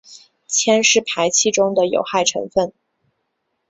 [0.47, 2.73] 铅是排气中的有害成分。